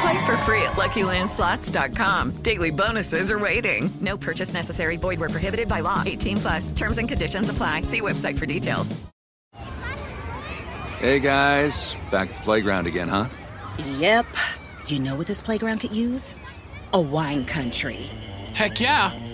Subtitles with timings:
[0.00, 2.30] Play for free at LuckyLandSlots.com.
[2.42, 3.92] Daily bonuses are waiting.
[4.00, 4.96] No purchase necessary.
[4.96, 6.02] Void were prohibited by law.
[6.04, 6.72] 18 plus.
[6.72, 7.82] Terms and conditions apply.
[7.82, 8.96] See website for details.
[10.98, 13.26] Hey guys, back at the playground again, huh?
[13.98, 14.26] Yep.
[14.86, 16.36] You know what this playground could use?
[16.92, 18.08] A wine country.
[18.54, 19.10] Heck yeah,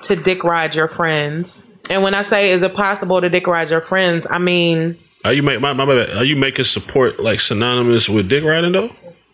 [0.03, 1.67] to dick ride your friends.
[1.91, 5.33] And when I say is it possible to dick ride your friends, I mean Are
[5.33, 8.91] you make my, my, are you making support like synonymous with dick riding though?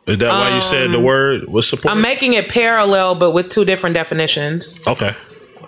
[0.06, 1.94] Is that um, why you said the um, word was support?
[1.94, 4.78] I'm making it parallel but with two different definitions.
[4.86, 5.14] Okay.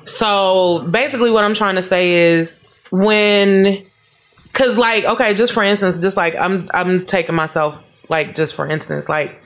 [0.04, 2.60] So basically what I'm trying to say is
[2.90, 3.82] when
[4.52, 8.68] cuz like okay, just for instance, just like I'm I'm taking myself like just for
[8.68, 9.42] instance, like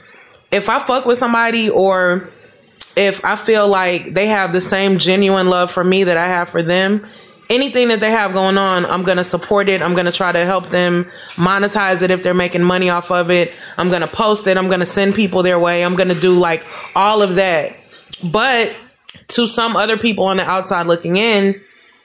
[0.51, 2.31] if I fuck with somebody or
[2.97, 6.49] if I feel like they have the same genuine love for me that I have
[6.49, 7.07] for them,
[7.49, 9.83] anything that they have going on, I'm going to support it.
[9.83, 13.31] I'm going to try to help them monetize it if they're making money off of
[13.31, 13.53] it.
[13.77, 14.57] I'm going to post it.
[14.57, 15.85] I'm going to send people their way.
[15.85, 16.65] I'm going to do like
[16.95, 17.77] all of that.
[18.25, 18.75] But
[19.29, 21.61] to some other people on the outside looking in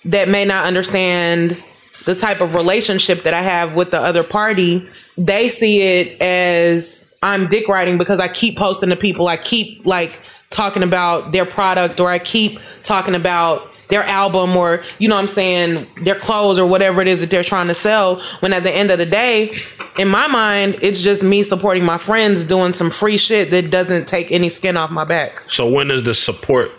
[0.06, 1.62] that may not understand
[2.06, 4.88] the type of relationship that I have with the other party,
[5.18, 9.28] they see it as I'm dick riding because I keep posting to people.
[9.28, 10.20] I keep like
[10.56, 15.28] talking about their product or I keep talking about their album or you know I'm
[15.28, 18.72] saying their clothes or whatever it is that they're trying to sell when at the
[18.72, 19.58] end of the day
[20.00, 24.08] in my mind it's just me supporting my friends doing some free shit that doesn't
[24.08, 25.44] take any skin off my back.
[25.48, 26.72] So when does the support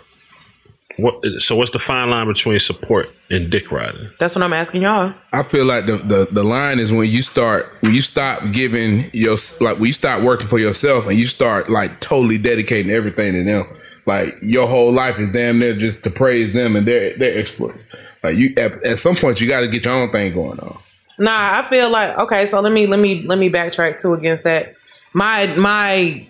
[0.97, 4.09] what so what's the fine line between support and dick riding?
[4.19, 5.13] That's what I'm asking y'all.
[5.31, 9.05] I feel like the, the the line is when you start when you stop giving
[9.13, 13.33] your like when you start working for yourself and you start like totally dedicating everything
[13.33, 13.65] to them.
[14.07, 17.93] like your whole life is damn near just to praise them and their their exploits.
[18.23, 20.79] Like you, at, at some point, you got to get your own thing going on.
[21.19, 22.45] Nah, I feel like okay.
[22.45, 24.73] So let me let me let me backtrack too against that.
[25.13, 26.27] My my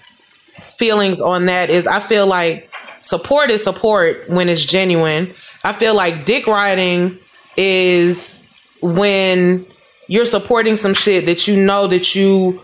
[0.77, 2.66] feelings on that is I feel like
[3.01, 5.31] support is support when it's genuine.
[5.63, 7.17] I feel like dick riding
[7.55, 8.41] is
[8.81, 9.65] when
[10.07, 12.59] you're supporting some shit that you know that you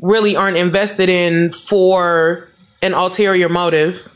[0.00, 2.48] really aren't invested in for
[2.82, 4.08] an ulterior motive.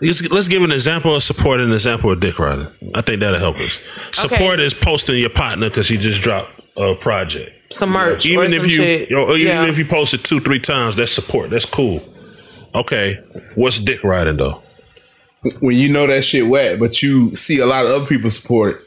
[0.00, 2.66] Let's, let's give an example of support and an example of dick riding.
[2.94, 3.80] I think that'll help us.
[4.12, 7.52] Support is posting your partner because he just dropped a project.
[7.72, 9.10] Some merch Even if some you, shit.
[9.10, 9.66] yo, even Yeah.
[9.66, 11.48] if you post it two, three times, that's support.
[11.50, 12.02] That's cool.
[12.74, 13.20] Okay,
[13.54, 14.60] what's dick riding though?
[15.60, 18.76] When you know that shit wet, but you see a lot of other people support
[18.76, 18.80] it,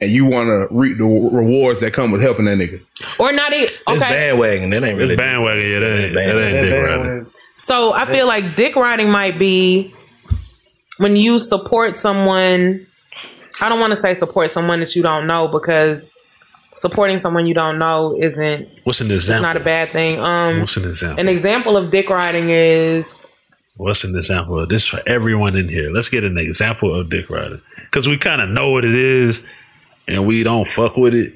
[0.00, 2.80] and you want to reap the rewards that come with helping that nigga.
[3.18, 3.78] Or not even okay.
[3.88, 4.70] It's bandwagon.
[4.70, 5.70] That ain't really bandwagon.
[5.70, 7.26] Yeah, that ain't, that ain't dick riding.
[7.56, 9.92] So I feel like dick riding might be
[10.96, 12.86] when you support someone.
[13.60, 16.12] I don't want to say support someone that you don't know because
[16.74, 19.42] supporting someone you don't know isn't What's an it's example?
[19.42, 20.18] not a bad thing.
[20.20, 21.20] Um, What's an example?
[21.20, 23.26] an example of dick riding is
[23.76, 25.90] What's an example of this for everyone in here?
[25.90, 29.44] Let's get an example of dick riding because we kind of know what it is
[30.06, 31.34] and we don't fuck with it.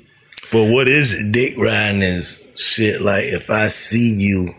[0.52, 1.32] But what is it?
[1.32, 4.50] Dick riding is shit like if I see you,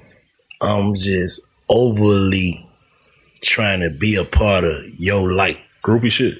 [0.62, 2.66] I'm just overly
[3.44, 5.58] trying to be a part of your life.
[5.84, 6.40] Groupie shit.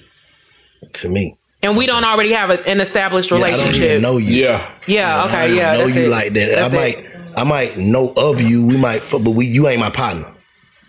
[0.94, 1.37] To me.
[1.64, 3.58] And we don't already have a, an established relationship.
[3.58, 3.90] Yeah, I don't relationship.
[3.90, 4.44] even know you.
[4.44, 4.72] Yeah.
[4.88, 5.74] Yeah, I okay, don't yeah.
[5.74, 6.10] know you it.
[6.10, 6.50] like that.
[6.56, 6.96] That's I it.
[7.36, 8.68] might I might know of you.
[8.68, 10.26] We might but we you ain't my partner.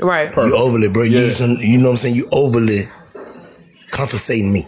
[0.00, 0.34] Right.
[0.34, 1.02] You overly, bro.
[1.02, 2.14] You, some, you know what I'm saying?
[2.14, 2.82] You overly
[3.90, 4.64] compensating me.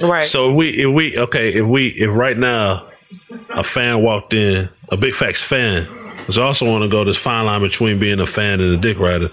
[0.00, 0.22] Right.
[0.24, 2.88] So if we if we okay if we if right now
[3.50, 5.88] a fan walked in a big facts fan
[6.28, 8.98] was also want to go this fine line between being a fan and a dick
[8.98, 9.28] rider.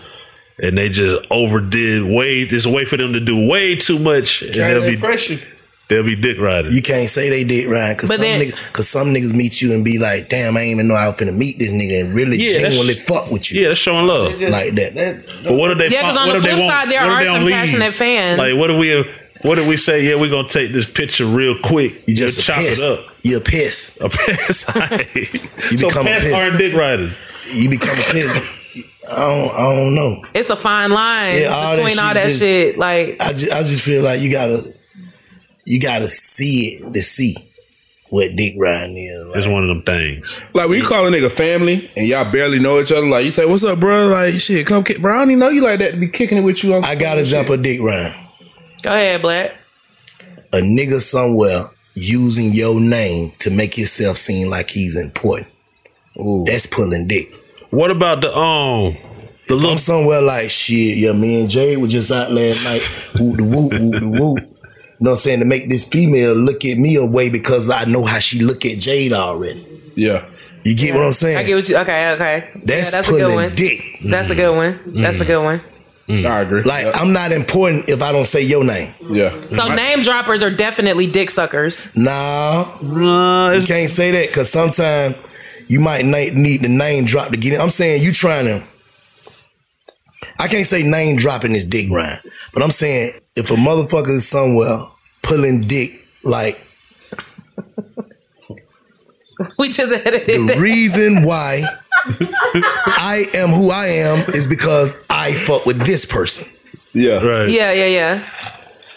[0.57, 2.45] And they just overdid way.
[2.45, 5.37] There's a way for them to do way too much, and they'll be impress you.
[5.87, 6.73] They'll be dick riding.
[6.73, 9.73] You can't say they did right because some, then- niggas, cause some niggas meet you
[9.73, 12.01] and be like, "Damn, I ain't even know how I was finna meet this nigga
[12.05, 15.23] and really Yeah, genuinely fuck with you." Yeah, that's showing love like that.
[15.43, 15.89] But what if they?
[15.89, 17.53] Yeah, because on the flip side, there what if are they some leave?
[17.55, 18.37] passionate fans.
[18.39, 19.03] Like, what do we?
[19.41, 20.03] What if we say?
[20.03, 22.07] Yeah, we're gonna take this picture real quick.
[22.07, 22.81] You just chop piss.
[22.81, 23.05] it up.
[23.21, 23.97] You're a piss.
[24.01, 24.65] A piss.
[25.71, 26.33] You so become a piss.
[26.33, 27.15] aren't dick riders.
[27.51, 28.31] You become a piss.
[29.11, 29.51] I don't.
[29.55, 30.23] I don't know.
[30.33, 32.77] It's a fine line Yeah, all that between all that just- shit.
[32.77, 34.63] Like I just, I just feel like you gotta,
[35.65, 37.35] you gotta see it to see
[38.09, 39.35] what dick riding is.
[39.35, 40.33] It's one of them things.
[40.53, 43.31] Like when you call a nigga family and y'all barely know each other, like you
[43.31, 45.13] say, "What's up, bro?" Like shit, come kick, bro.
[45.13, 46.75] I don't even know you like that to be kicking it with you.
[46.75, 48.13] On I got an example of dick riding.
[48.83, 49.55] Go ahead, Black.
[50.53, 51.65] A nigga somewhere
[51.95, 55.47] using your name to make himself seem like he's important.
[56.17, 56.43] Ooh.
[56.45, 57.33] That's pulling dick.
[57.71, 58.95] What about the um
[59.47, 62.81] the little I'm somewhere like shit, yeah, me and Jay were just out last night,
[63.19, 64.54] whoop the whoop, whoop the whoop.
[64.99, 65.39] You know what I'm saying?
[65.39, 68.79] To make this female look at me away because I know how she look at
[68.79, 69.65] Jade already.
[69.95, 70.27] Yeah.
[70.63, 71.37] You get what I'm saying?
[71.37, 71.77] I get what you.
[71.77, 72.49] Okay, okay.
[72.63, 73.55] That's, yeah, that's a good one.
[73.55, 73.79] dick.
[74.03, 74.79] That's a good one.
[75.01, 75.27] That's a mm.
[75.27, 75.61] good one.
[76.07, 76.25] Mm.
[76.25, 76.63] I agree.
[76.63, 78.93] Like I'm not important if I don't say your name.
[79.09, 79.29] Yeah.
[79.49, 81.95] So name droppers are definitely dick suckers.
[81.95, 85.15] Nah, you can't say that because sometimes
[85.67, 87.61] you might na- need the name drop to get in.
[87.61, 88.63] I'm saying you trying to.
[90.37, 92.19] I can't say name dropping is dick rhyme,
[92.53, 94.79] but I'm saying if a motherfucker is somewhere
[95.23, 95.89] pulling dick,
[96.23, 96.59] like
[99.57, 100.57] We just edited the that.
[100.59, 101.63] reason why
[102.05, 106.47] I am who I am is because I fuck with this person.
[106.93, 107.49] Yeah, right.
[107.49, 108.29] Yeah, yeah, yeah.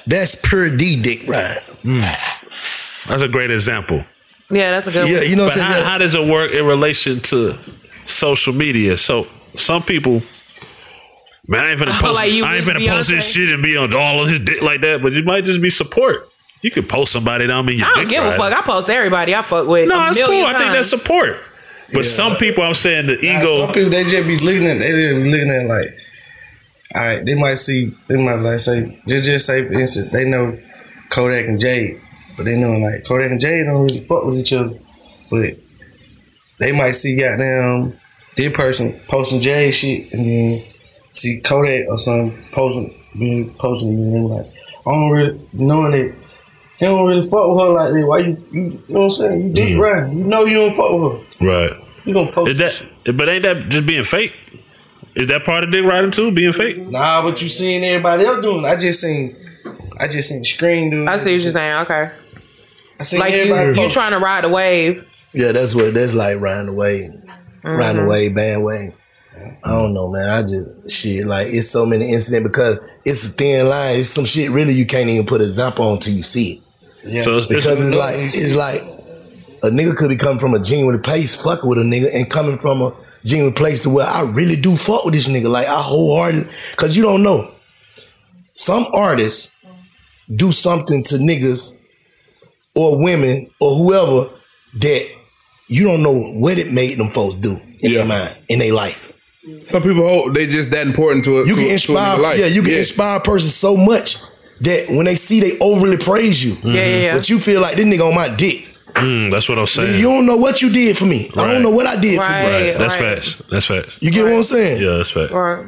[0.07, 1.57] That's pure D dick rhyme.
[1.83, 1.99] Hmm.
[3.11, 4.05] That's a great example.
[4.51, 5.13] Yeah, that's a good one.
[5.13, 5.49] Yeah, you know.
[5.49, 7.57] But how, how does it work in relation to
[8.05, 8.97] social media?
[8.97, 9.25] So
[9.57, 10.23] some people,
[11.49, 13.49] man, I ain't finna Oh, post, like you I ain't with finna post this shit
[13.49, 15.03] and be on all of his dick like that.
[15.03, 16.29] But it might just be support.
[16.63, 18.53] You could post somebody that don't mean you I don't dick give a fuck.
[18.53, 19.89] I post everybody I fuck with.
[19.89, 20.29] No, a it's cool.
[20.29, 21.37] million I think that's support.
[21.93, 23.65] But some people, I'm saying the Nah, ego.
[23.67, 25.89] Some people they just be looking at they just be looking at like,
[26.95, 30.25] all right, they might see they might like say just just say for instance they
[30.29, 30.55] know
[31.11, 31.99] Kodak and Jade,
[32.37, 34.75] but they know like Kodak and Jade don't really fuck with each other,
[35.31, 35.55] but
[36.59, 37.93] they might see goddamn
[38.37, 40.63] this person posting Jade shit and then
[41.19, 44.47] see Kodak or something posting being posting and then like
[44.87, 46.15] I don't really knowing that.
[46.79, 48.07] He don't really fuck with her like that.
[48.07, 49.49] Why you, you, you know what I'm saying?
[49.49, 49.79] You dick Mhm.
[49.81, 50.13] right.
[50.13, 51.47] You know you don't fuck with her.
[51.47, 51.73] Right.
[52.05, 52.59] You gonna post Is
[53.05, 53.17] that?
[53.17, 54.33] But ain't that just being fake?
[55.17, 56.31] Is that part of dick riding too?
[56.31, 56.79] Being fake?
[56.79, 58.65] Nah, but you seen everybody else doing.
[58.65, 59.35] I just seen,
[59.99, 61.09] I just seen screen dude.
[61.09, 61.75] I see what you're saying.
[61.83, 62.11] Okay.
[63.01, 63.69] I seen Like you, everybody.
[63.71, 63.95] you post.
[63.95, 65.05] trying to ride the wave.
[65.33, 67.11] Yeah, that's what that's like riding the wave,
[67.65, 68.09] riding the Mhm.
[68.09, 68.93] wave, bandwagon.
[69.65, 70.29] I don't know, man.
[70.29, 73.97] I just shit like it's so many incidents because it's a thin line.
[73.99, 76.63] It's some shit really you can't even put a example on till you see it.
[77.05, 77.23] Yeah.
[77.23, 78.81] So it's- because it's it's- like it's like
[79.63, 82.59] a nigga could be coming from a genuine place, fucking with a nigga, and coming
[82.59, 82.93] from a
[83.25, 85.51] genuine place to where I really do fuck with this nigga.
[85.51, 87.51] Like I wholeheartedly, cause you don't know.
[88.55, 89.55] Some artists
[90.35, 91.77] do something to niggas
[92.77, 94.29] or women or whoever
[94.81, 95.09] that
[95.69, 98.97] you don't know what it made them folks do in their mind, in their life.
[99.65, 101.47] Some people hold they just that important to it.
[101.49, 102.39] You to, can inspire, nigga life.
[102.41, 104.17] yeah, you can inspire a person so much
[104.61, 107.15] that when they see they overly praise you, Yeah, yeah, yeah.
[107.15, 108.65] but you feel like this nigga on my dick.
[108.95, 109.97] Mm, that's what I'm saying.
[109.97, 111.31] You don't know what you did for me.
[111.37, 112.73] I don't know what I did for you.
[112.73, 112.79] Right.
[112.79, 113.35] That's facts.
[113.49, 114.03] That's facts.
[114.03, 114.83] You get what I'm saying?
[114.83, 115.31] Yeah, that's facts.
[115.31, 115.65] Right.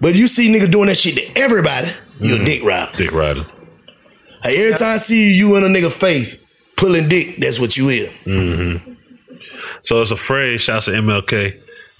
[0.00, 1.88] But you see nigga doing that shit to everybody,
[2.20, 2.42] you Mm.
[2.42, 2.92] a dick rider.
[2.96, 3.44] Dick rider.
[4.42, 7.76] Hey, every time I see you, you in a nigga face pulling dick, that's what
[7.76, 8.16] you is.
[8.24, 8.76] hmm
[9.82, 10.62] So it's a phrase.
[10.62, 11.54] Shouts to MLK,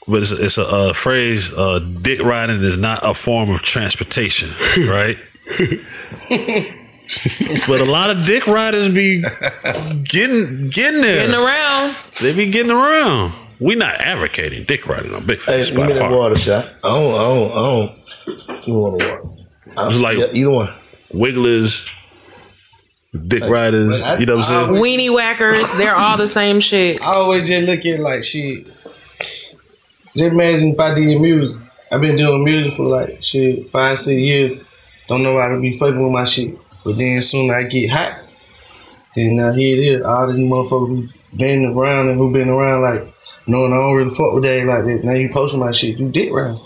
[0.08, 1.52] but it's a, it's a uh, phrase.
[1.52, 4.50] Uh, dick riding is not a form of transportation,
[4.88, 5.16] right?
[7.68, 9.22] but a lot of dick riders be
[10.04, 11.96] getting getting there, Getting around.
[12.22, 13.34] They be getting around.
[13.60, 16.10] We not advocating dick riding on Big Facts Give by me that far.
[16.10, 16.72] water shot.
[16.82, 17.54] I don't, I don't, I
[18.56, 18.66] don't.
[18.66, 19.06] You want the
[19.76, 19.90] water?
[19.90, 20.74] It's like Yeah, either one.
[21.12, 21.86] wigglers,
[23.28, 24.00] dick riders.
[24.18, 24.82] You know what I'm saying?
[24.82, 27.00] Weenie whackers, they're all the same shit.
[27.02, 28.68] I always just look at like shit.
[30.14, 31.56] Just imagine if I did music.
[31.90, 34.68] I've been doing music for like shit five, six years.
[35.08, 36.54] Don't know how to be fucking with my shit.
[36.84, 38.18] But then soon I get hot.
[39.14, 40.02] Then now here it is.
[40.02, 43.02] All these motherfuckers who been around and who been around like
[43.46, 45.04] knowing I don't really fuck with that like that.
[45.04, 45.98] Now you posting my shit.
[45.98, 46.58] You dick round.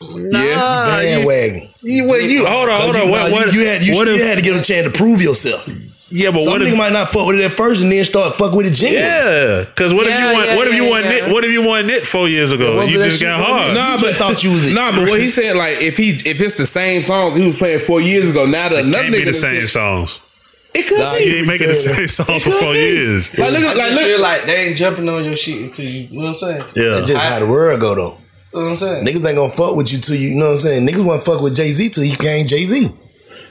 [0.00, 1.68] Yeah, bandwagon.
[1.80, 3.10] You, well, you hold on, hold on.
[3.10, 5.22] What, what, you, you had you, what you had to get a chance to prove
[5.22, 5.66] yourself.
[6.10, 8.36] Yeah, but Some what if- might not fuck with it at first and then start
[8.36, 9.08] fucking with it genuinely.
[9.08, 10.46] Yeah, because what if you want?
[10.48, 11.04] yeah, what if you yeah, want?
[11.04, 11.10] yeah.
[11.10, 12.76] Knit, what if you want knit four years ago?
[12.76, 13.74] Well, you just got hard.
[13.74, 14.74] Nah, but thought you was it.
[14.74, 17.56] Nah, but what he said, like if he if it's the same songs he was
[17.56, 20.20] playing four years ago, now that another be nigga the same said- songs.
[20.76, 21.24] It could Nah, be.
[21.24, 23.30] you ain't making the same songs for four years.
[23.38, 26.00] Like, look like, just look- feel like they ain't jumping on your shit until you.
[26.10, 26.64] You know what I'm saying?
[26.74, 26.88] Yeah.
[26.96, 28.02] That's just how the world go though.
[28.52, 29.06] You know what I'm saying?
[29.06, 30.86] Niggas ain't gonna fuck with you till you, you know what I'm saying?
[30.86, 32.90] Niggas wanna fuck with Jay Z till you can't Jay Z.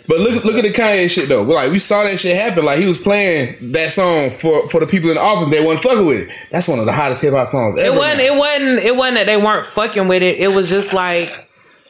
[0.08, 1.44] But look, look at the Kanye shit though.
[1.44, 2.66] Like we saw that shit happen.
[2.66, 5.50] Like he was playing that song for for the people in the office.
[5.50, 6.36] They wasn't fucking with it.
[6.52, 7.96] That's one of the hottest hip hop songs ever.
[7.96, 8.22] It wasn't.
[8.22, 8.80] It wasn't.
[8.80, 10.40] It wasn't that they weren't fucking with it.
[10.40, 11.30] It was just like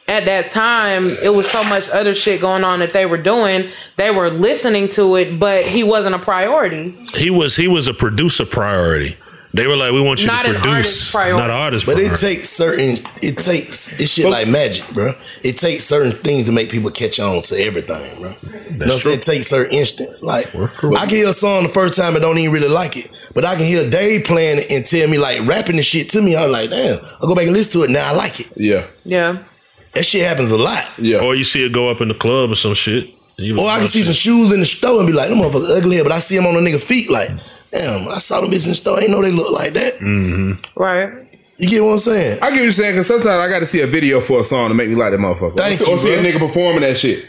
[0.06, 3.70] at that time, it was so much other shit going on that they were doing.
[3.96, 6.94] They were listening to it, but he wasn't a priority.
[7.14, 9.16] He was he was a producer priority.
[9.54, 11.86] They were like, we want you Not to an produce, artist not an artist.
[11.86, 12.26] But it priority.
[12.26, 12.90] takes certain
[13.22, 15.14] it takes it's shit like magic, bro.
[15.44, 18.34] It takes certain things to make people catch on to everything, bro.
[18.42, 19.18] you know what I'm saying?
[19.18, 20.24] It takes certain instance.
[20.24, 23.08] Like I can hear a song the first time and don't even really like it.
[23.32, 26.20] But I can hear Dave playing it and tell me like rapping the shit to
[26.20, 26.36] me.
[26.36, 27.90] I'm like, damn, I'll go back and listen to it.
[27.90, 28.48] Now I like it.
[28.56, 28.86] Yeah.
[29.04, 29.38] Yeah.
[29.94, 30.92] That shit happens a lot.
[30.98, 31.18] Yeah.
[31.20, 33.10] Or you see it go up in the club or some shit.
[33.38, 36.02] Or I can see some shoes in the store and be like, them motherfuckers ugly,
[36.02, 37.28] but I see them on a nigga feet like,
[37.74, 38.98] damn, I saw them bitches in the store.
[38.98, 39.94] I ain't know they look like that.
[39.94, 40.80] Mm-hmm.
[40.80, 41.12] Right.
[41.58, 42.42] You get what I'm saying?
[42.42, 44.44] I get what you're saying because sometimes I got to see a video for a
[44.44, 45.56] song to make me like that motherfucker.
[45.56, 47.26] Thank or, you, or see a nigga performing that shit.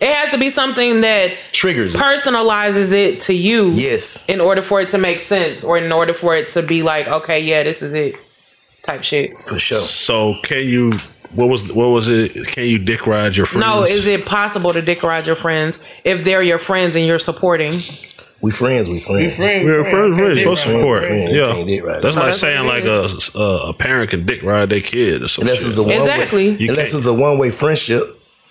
[0.00, 1.98] It has to be something that triggers it.
[1.98, 3.70] personalizes it to you.
[3.70, 4.22] Yes.
[4.28, 7.08] In order for it to make sense, or in order for it to be like,
[7.08, 8.14] okay, yeah, this is it,
[8.82, 9.32] type shit.
[9.38, 9.78] For sure.
[9.78, 10.92] So can you?
[11.34, 12.46] What was what was it?
[12.48, 13.66] Can you dick ride your friends?
[13.66, 17.18] No, is it possible to dick ride your friends if they're your friends and you're
[17.18, 17.80] supporting?
[18.42, 19.38] We friends, we friends.
[19.38, 21.04] We're friends, friends, supposed to support.
[21.04, 22.02] Friends, Yeah, can't dick ride.
[22.02, 25.22] that's Oh, like that's saying like a, a a parent can dick ride their kid
[25.22, 25.68] or some Unless shit.
[25.68, 26.50] it's a one Exactly.
[26.56, 28.02] way, unless it's a one way friendship,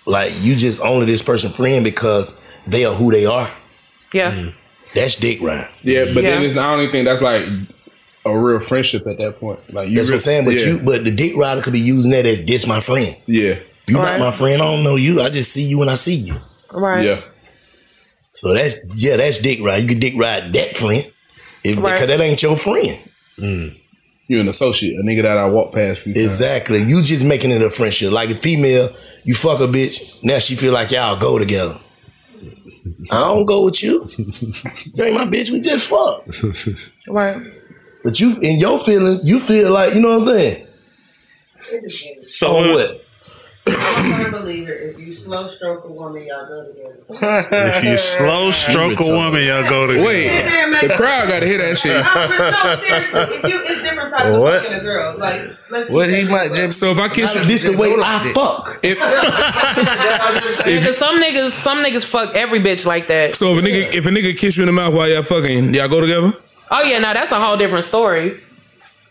[0.04, 2.34] like you just only this person friend because
[2.66, 3.50] they are who they are.
[4.12, 4.32] Yeah.
[4.32, 4.54] Mm.
[4.94, 5.68] That's dick ride.
[5.82, 7.44] Yeah, but then it's, I don't even think that's like
[8.24, 9.72] a real friendship at that point.
[9.72, 10.44] Like you That's what I'm saying.
[10.46, 10.66] But yeah.
[10.66, 13.16] you, but the dick rider could be using that as this my friend.
[13.26, 13.56] Yeah.
[13.88, 14.18] You Right.
[14.18, 14.60] not my friend.
[14.60, 15.20] I don't know you.
[15.22, 16.34] I just see you when I see you.
[16.74, 17.04] Right.
[17.04, 17.20] Yeah.
[18.36, 19.78] So that's yeah, that's dick ride.
[19.82, 21.10] You can dick ride that friend
[21.64, 21.94] if, Right.
[21.94, 22.98] because that ain't your friend.
[23.38, 23.80] Mm.
[24.28, 26.02] You're an associate, a nigga that I walk past.
[26.02, 26.26] Few times.
[26.26, 26.82] Exactly.
[26.82, 28.12] You just making it a friendship.
[28.12, 30.22] Like a female, you fuck a bitch.
[30.22, 31.78] Now she feel like y'all go together.
[33.10, 34.08] I don't go with you.
[34.16, 35.50] You ain't my bitch.
[35.50, 36.24] We just fuck.
[37.08, 37.40] Right.
[38.04, 40.66] But you, in your feeling, you feel like you know what I'm saying.
[42.26, 43.05] So On what?
[43.68, 44.94] I believe it.
[44.94, 46.92] If you slow stroke a woman, y'all go together.
[47.78, 50.06] If you slow stroke a woman, y'all go together.
[50.06, 50.28] Wait,
[50.82, 51.96] the crowd got to hear that shit.
[51.96, 53.36] No, seriously.
[53.36, 54.62] If you, it's different types of What?
[54.62, 55.18] fucking a girl.
[55.18, 55.90] Like, let's.
[55.90, 56.78] What he might just.
[56.78, 58.80] So if I kiss you, This the way I fuck.
[58.82, 58.98] Because
[60.98, 63.34] some niggas, some niggas fuck every bitch like that.
[63.34, 65.74] So if a nigga if a nigga kiss you in the mouth while y'all fucking,
[65.74, 66.32] y'all go together?
[66.70, 68.40] Oh yeah, now that's a whole different story.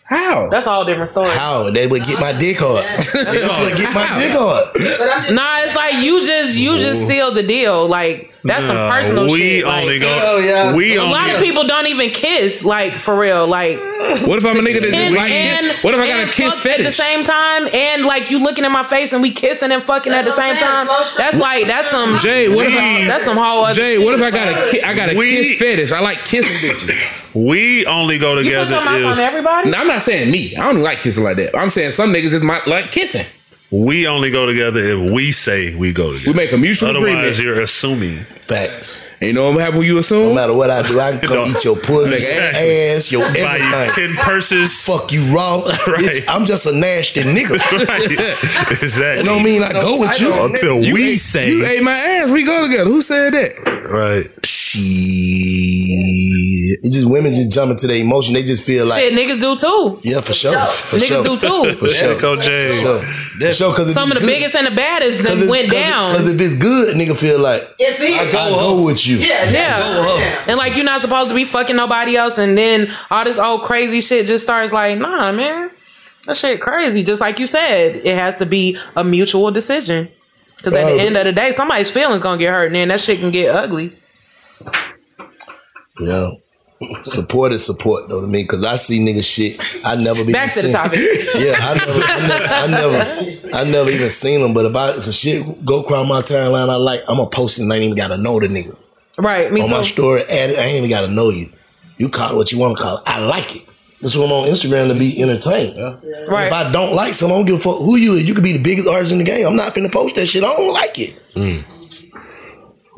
[0.08, 0.50] How?
[0.50, 1.30] That's all different story.
[1.32, 2.86] How they would get my dick hard?
[2.96, 5.34] That's what get my dick hard.
[5.34, 7.88] Nah, it's like you just you just seal the deal.
[7.88, 9.64] Like that's some Nah, personal we shit.
[9.66, 12.64] only like, go- we a lot of people don't even kiss.
[12.64, 13.48] Like for real.
[13.48, 13.80] Like
[14.28, 15.84] What if I'm a nigga that just like and- kiss?
[15.84, 17.68] What if I got a kiss fuck at the same time?
[17.74, 20.56] And like you looking in my face and we kissing and fucking at the same
[20.58, 20.86] time.
[21.18, 24.22] That's like that's some Jay, what if I, that's some whole other Jay, what if
[24.22, 25.92] I got a ki- I got a We- kiss fetish?
[25.92, 27.22] I like kissing bitches.
[27.36, 29.72] We only go You put together your mouth on if everybody?
[29.72, 30.56] No, I'm not saying me.
[30.56, 31.56] I don't like kissing like that.
[31.58, 33.26] I'm saying some niggas just might like kissing.
[33.72, 36.32] we only go together if we say we go together.
[36.32, 37.40] We make a mutual Otherwise, agreement.
[37.40, 38.24] you're assuming.
[38.24, 39.06] Facts.
[39.20, 40.30] And you know what happen when you assume?
[40.30, 42.60] No matter what I do, I can come eat your pussy, Exactly.
[42.92, 44.86] ass, your Buy you ten purses.
[44.86, 45.64] Fuck you raw.
[45.66, 47.58] Bitch, I'm just a nasty nigga.
[47.90, 48.72] right.
[48.72, 49.24] Exactly.
[49.24, 50.32] That don't mean I go with you.
[50.44, 52.32] Until You we ate- say you ate my ass.
[52.32, 52.90] We go together.
[52.90, 53.90] Who said that?
[53.90, 54.30] right.
[56.76, 56.86] Shit.
[56.86, 58.34] It's just women just jump into their emotion.
[58.34, 60.00] They just feel like Shit, niggas do too.
[60.08, 60.52] Yeah, for sure.
[60.52, 61.24] For Niggas sure.
[61.24, 61.78] do too.
[61.80, 62.12] For sure.
[62.14, 62.70] Echo J.
[62.70, 63.02] For sure.
[63.02, 66.12] For sure, cause Some of the biggest and the baddest that went down.
[66.14, 68.20] Because if it's good, nigga feel like It's it.
[68.20, 69.18] I go with you.
[69.18, 70.46] Yeah, Yeah.
[70.48, 73.64] And like you're not supposed to be fucking nobody else and then all this old
[73.64, 75.72] crazy shit just starts like, nah, man.
[76.26, 77.04] That shit crazy.
[77.04, 80.10] Just like you said, it has to be a mutual decision.
[80.58, 83.00] Because at the end of the day, somebody's feelings gonna get hurt and then that
[83.02, 83.92] shit can get ugly.
[86.00, 86.32] Yeah.
[87.06, 90.54] Support is support though to me because I see nigga shit I never be Back
[90.56, 91.00] to the topic.
[91.36, 94.54] Yeah, I never, I never, I never, I never even seen them.
[94.54, 97.64] But if I some shit go across my timeline, I like I'm gonna post it
[97.64, 98.76] and I ain't even gotta know the nigga
[99.18, 100.24] Right, me on my story.
[100.24, 101.48] Add it, I ain't even gotta know you.
[101.98, 103.04] You call it what you want to call it.
[103.06, 103.62] I like it.
[104.02, 105.78] That's what I'm on Instagram to be entertained.
[106.28, 106.48] Right.
[106.48, 108.28] If I don't like something, I don't give a fuck who you is.
[108.28, 109.48] You could be the biggest artist in the game.
[109.48, 110.44] I'm not finna post that shit.
[110.44, 111.16] I don't like it.
[111.34, 111.64] Mm.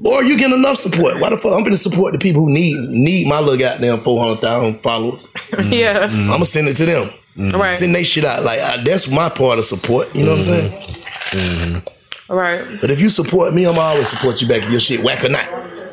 [0.04, 1.20] Or you getting enough support.
[1.20, 1.54] Why the fuck?
[1.54, 5.28] I'm gonna support the people who need need my little goddamn four hundred thousand followers.
[5.58, 6.08] Yeah.
[6.08, 6.22] Mm-hmm.
[6.22, 7.08] I'm gonna send it to them.
[7.36, 7.58] Mm-hmm.
[7.58, 7.74] Right.
[7.74, 8.44] Send they shit out.
[8.44, 10.14] Like I, that's my part of support.
[10.14, 10.72] You know what I'm saying?
[10.72, 12.34] Mm-hmm.
[12.34, 12.66] Right.
[12.82, 14.64] But if you support me, I'm always support you back.
[14.64, 15.48] If your shit whack or not.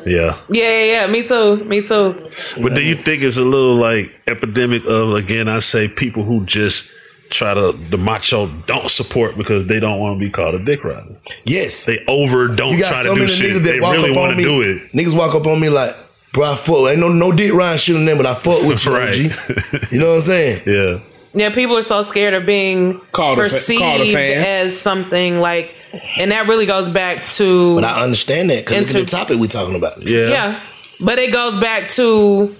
[0.05, 0.39] Yeah.
[0.49, 1.07] Yeah, yeah, yeah.
[1.07, 1.63] Me too.
[1.65, 2.13] Me too.
[2.61, 5.47] But do you think it's a little like epidemic of again?
[5.47, 6.91] I say people who just
[7.29, 10.83] try to the macho don't support because they don't want to be called a dick
[10.83, 11.15] rider.
[11.43, 11.85] Yes.
[11.85, 13.51] They over don't You try to do many shit.
[13.53, 14.43] niggas They really want to me.
[14.43, 14.91] do it.
[14.93, 15.95] Niggas walk up on me like,
[16.33, 16.89] bro, I fuck.
[16.89, 19.31] Ain't no no dick Ryan shit on them, but I fuck with you, Right.
[19.31, 19.87] OG.
[19.91, 20.61] You know what I'm saying?
[20.65, 20.99] Yeah.
[21.33, 25.39] Yeah, people are so scared of being Called a fa- perceived called a as something
[25.39, 25.75] like,
[26.17, 29.47] and that really goes back to But I understand that because look the topic we're
[29.47, 30.01] talking about.
[30.01, 30.27] Yeah.
[30.29, 30.63] yeah.
[31.01, 32.55] But it goes back to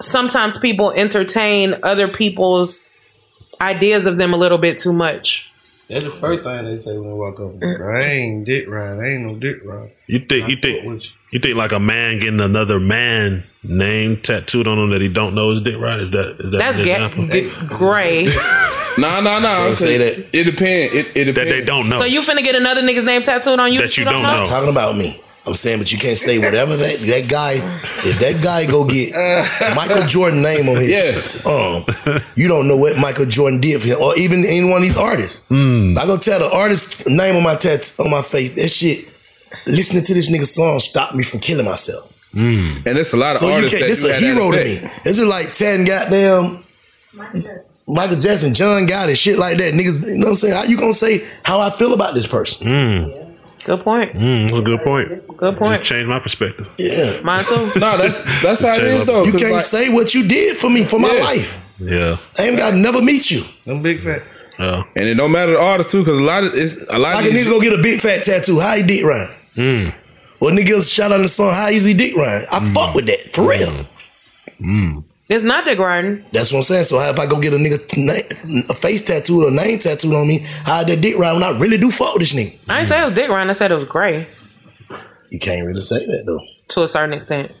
[0.00, 2.84] sometimes people entertain other people's
[3.60, 5.50] ideas of them a little bit too much.
[5.88, 7.50] That's the first thing they say when they walk up.
[7.56, 7.94] Mm.
[7.94, 8.98] I ain't dick ride.
[8.98, 9.90] I ain't no dick ride.
[10.06, 14.78] You think you think you think like a man getting another man name tattooed on
[14.78, 16.00] him that he don't know is dick right?
[16.00, 17.26] Is that is that That's an ga- example?
[17.28, 18.26] g- gray.
[18.96, 19.56] Nah, nah, nah.
[19.56, 20.28] Can't say that.
[20.32, 20.94] It depends.
[20.94, 21.34] It, it depends.
[21.34, 21.96] that they don't know.
[21.98, 24.28] So you finna get another nigga's name tattooed on you That you don't know.
[24.28, 25.20] I'm talking about me.
[25.46, 27.54] I'm saying, but you can't say whatever that that guy.
[28.06, 29.12] If that guy go get
[29.76, 31.50] Michael Jordan name on his, Yeah.
[31.52, 31.84] um,
[32.34, 34.96] you don't know what Michael Jordan did for him, or even any one of these
[34.96, 35.44] artists.
[35.48, 35.98] Hmm.
[35.98, 38.54] I go tell the artist name on my tat on my face.
[38.54, 39.08] That shit.
[39.66, 42.10] Listening to this nigga song stopped me from killing myself.
[42.34, 44.90] And there's a lot of So artists that This do a hero to me.
[45.04, 46.64] This is like ten goddamn.
[47.86, 49.74] Michael Jackson, John Gotti, shit like that.
[49.74, 50.54] Niggas, you know what I'm saying?
[50.54, 52.66] How you gonna say how I feel about this person?
[52.66, 53.23] Mm.
[53.64, 54.12] Good point.
[54.12, 55.36] Mm, that's a good point.
[55.36, 55.80] Good point.
[55.80, 56.68] It changed my perspective.
[56.78, 57.20] Yeah.
[57.22, 57.54] Mine too.
[57.80, 59.24] No, that's that's how it is though.
[59.24, 61.56] You can't like, say what you did for me for my life.
[61.78, 62.18] Yeah.
[62.38, 63.42] I ain't got to never meet you.
[63.64, 64.22] Them big fat.
[64.58, 64.84] Yeah.
[64.94, 67.24] and it don't matter the artist too, because a lot of it's a lot Like
[67.24, 68.60] of a these, nigga go get a big fat tattoo.
[68.60, 69.28] How he dick rhyme?
[69.56, 69.94] Mm.
[70.40, 71.54] Well, niggas shout out the song.
[71.54, 72.44] How easy dick rhyme?
[72.52, 73.86] I fuck with that for real.
[74.60, 75.04] Mm.
[75.28, 76.24] It's not the garden.
[76.32, 76.84] That's what I'm saying.
[76.84, 80.28] So how if I go get a nigga a face tattoo or name tattooed on
[80.28, 82.58] me, how that dick rhyme when I really do fuck with this nigga?
[82.70, 83.48] I didn't say it was dick rind.
[83.48, 84.28] I said it was gray
[85.30, 86.40] You can't really say that though.
[86.68, 87.52] to a certain extent.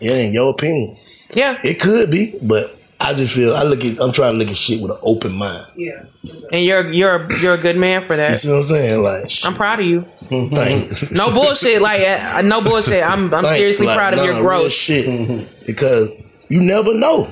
[0.00, 0.96] Yeah, in your opinion.
[1.32, 4.48] Yeah, It could be, but I just feel I look at I'm trying to look
[4.48, 5.66] at shit with an open mind.
[5.76, 6.04] Yeah.
[6.50, 8.28] and you're you're you're a good man for that.
[8.28, 8.38] You that.
[8.38, 9.02] see what I'm saying?
[9.02, 10.00] Like, I'm proud of you.
[10.50, 11.08] thanks.
[11.12, 11.80] No bullshit.
[11.82, 13.02] Like uh, no bullshit.
[13.04, 14.72] I'm I'm Thanks, seriously like, proud of nah, your real growth.
[14.72, 15.06] shit.
[15.66, 16.08] because
[16.48, 17.28] you never know.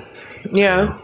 [0.50, 0.98] Yeah.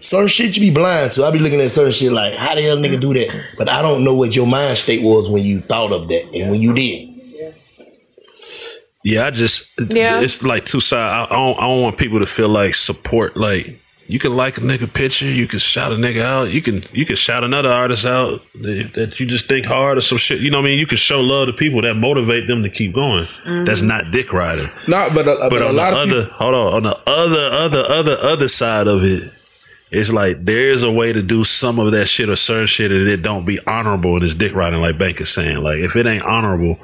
[0.00, 1.24] Certain shit you be blind to.
[1.24, 3.44] I be looking at certain shit like, how the hell nigga do that?
[3.56, 6.50] But I don't know what your mind state was when you thought of that and
[6.50, 7.08] when you did.
[9.02, 10.20] Yeah, I just Yeah.
[10.20, 11.30] it's like two sides.
[11.30, 13.36] I, I don't I don't want people to feel like support.
[13.36, 16.84] Like you can like a nigga picture, you can shout a nigga out, you can
[16.92, 20.40] you can shout another artist out that, that you just think hard or some shit.
[20.40, 20.78] You know what I mean?
[20.78, 23.24] You can show love to people that motivate them to keep going.
[23.44, 23.86] That's mm-hmm.
[23.86, 24.68] not dick riding.
[24.86, 26.36] not, but a, But but a on the lot of other, people.
[26.36, 29.32] hold on, on the other, other, other, other side of it,
[29.90, 32.92] it's like there is a way to do some of that shit or certain shit
[32.92, 34.14] and it don't be honorable.
[34.16, 36.78] And it's dick riding, like Bank is saying, like if it ain't honorable,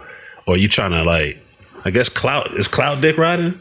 [0.47, 1.39] or you trying to like,
[1.85, 3.61] I guess clout is clout dick riding,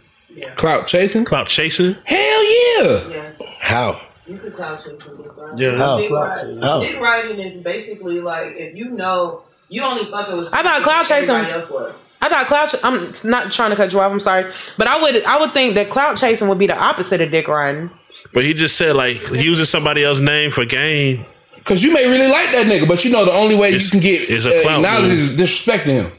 [0.55, 1.95] clout chasing, clout chasing.
[2.05, 3.09] Hell yeah!
[3.09, 3.20] Yes.
[3.61, 4.01] How?
[4.27, 5.57] You could clout chase some dick riding.
[5.57, 5.77] Yeah.
[5.77, 5.97] How?
[5.97, 6.79] Dick riding, How?
[6.81, 10.53] dick riding is basically like if you know you only fucking with.
[10.53, 12.17] I thought clout chasing- else was.
[12.21, 12.67] I thought cloud.
[12.69, 14.11] Ch- I'm not trying to cut you off.
[14.11, 17.21] I'm sorry, but I would I would think that clout chasing would be the opposite
[17.21, 17.89] of dick riding.
[18.33, 21.25] But he just said like using somebody else's name for gain.
[21.63, 23.99] Cause you may really like that nigga, but you know the only way you can
[23.99, 26.11] get is a uh, clout acknowledged is disrespecting him.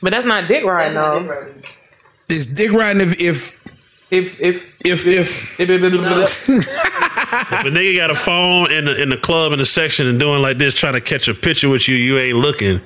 [0.00, 1.52] But that's not dick riding though.
[2.28, 3.65] It's dick riding if if
[4.10, 5.72] if if if if, If a
[7.70, 10.58] nigga got a phone in the in the club in the section and doing like
[10.58, 12.80] this, trying to catch a picture with you, you ain't looking.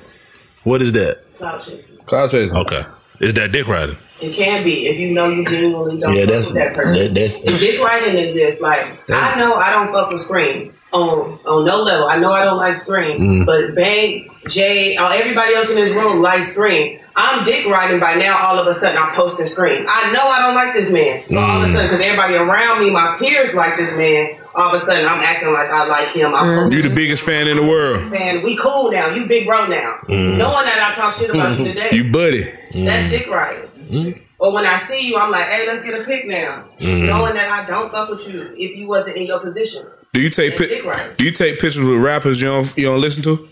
[0.63, 1.23] What is that?
[1.37, 1.97] Clout chasing.
[2.05, 2.57] Clout chasing.
[2.57, 2.83] Okay,
[3.19, 3.97] is that dick riding?
[4.21, 6.93] It can be if you know you genuinely don't Yeah, fuck that's- with that person.
[6.93, 11.39] that- that's- dick riding is this like I know I don't fuck with Scream on
[11.47, 12.07] on no level.
[12.07, 13.45] I know I don't like Scream, Mm.
[13.45, 16.99] but Bang, Jay, everybody else in this room likes Scream.
[17.15, 18.37] I'm dick riding by now.
[18.45, 19.85] All of a sudden, I'm posting Scream.
[19.87, 21.73] I know I don't like this man, but all of a Mm.
[21.75, 24.37] sudden, because everybody around me, my peers like this man.
[24.55, 26.33] All of a sudden, I'm acting like I like him.
[26.35, 28.09] I'm posting you the biggest fan in the world.
[28.11, 28.41] man.
[28.43, 29.09] We cool now.
[29.09, 29.95] You big bro now.
[30.07, 30.37] Mm.
[30.37, 31.89] Knowing that I talk shit about you today.
[31.91, 32.43] You buddy.
[32.85, 34.15] That's dick riding.
[34.39, 36.63] Or when I see you, I'm like, hey, let's get a pic now.
[36.81, 39.85] Knowing that I don't fuck with you if you wasn't in your position.
[40.13, 41.17] Do you take That's pi- dick.
[41.17, 43.47] Do you take pictures with rappers you don't you don't listen to?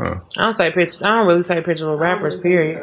[0.00, 0.20] Huh.
[0.38, 1.02] I don't take pictures.
[1.02, 2.40] I don't really take pictures with rappers.
[2.40, 2.82] Period.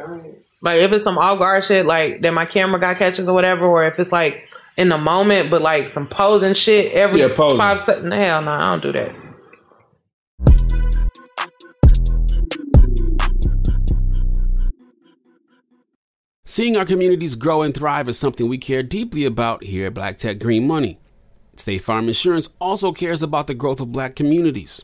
[0.62, 3.66] Like if it's some off guard shit, like that my camera got catches or whatever,
[3.66, 7.58] or if it's like in the moment, but like some posing shit every Yeah, posing.
[7.58, 8.14] five seconds.
[8.14, 9.16] Hell no, I don't do that.
[16.46, 20.18] Seeing our communities grow and thrive is something we care deeply about here at Black
[20.18, 20.98] Tech Green Money.
[21.58, 24.84] State Farm Insurance also cares about the growth of black communities.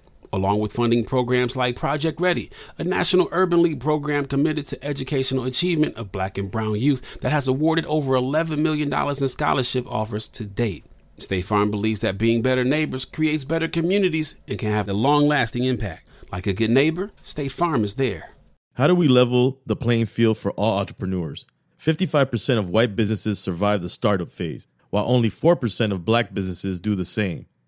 [0.33, 5.45] along with funding programs like Project Ready, a national urban league program committed to educational
[5.45, 10.27] achievement of black and brown youth that has awarded over $11 million in scholarship offers
[10.29, 10.85] to date.
[11.17, 15.27] State Farm believes that being better neighbors creates better communities and can have a long
[15.27, 16.07] lasting impact.
[16.31, 18.31] Like a good neighbor, State Farm is there.
[18.75, 21.45] How do we level the playing field for all entrepreneurs?
[21.79, 26.95] 55% of white businesses survive the startup phase, while only 4% of black businesses do
[26.95, 27.47] the same.